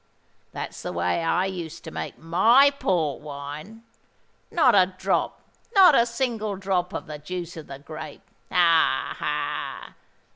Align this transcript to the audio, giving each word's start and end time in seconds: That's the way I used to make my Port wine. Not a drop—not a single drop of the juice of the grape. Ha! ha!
That's 0.51 0.81
the 0.81 0.91
way 0.91 1.23
I 1.23 1.45
used 1.45 1.83
to 1.83 1.91
make 1.91 2.17
my 2.17 2.71
Port 2.71 3.21
wine. 3.21 3.83
Not 4.49 4.73
a 4.73 4.95
drop—not 4.97 5.93
a 5.93 6.07
single 6.07 6.55
drop 6.55 6.91
of 6.91 7.05
the 7.05 7.19
juice 7.19 7.55
of 7.55 7.67
the 7.67 7.77
grape. 7.77 8.23
Ha! 8.51 9.15
ha! 9.19 9.93